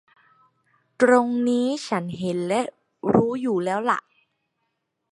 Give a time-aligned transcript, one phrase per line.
[1.01, 2.61] ตรงนี้ฉันเห็นและ
[3.13, 3.99] รู้อยู่แล้วหละ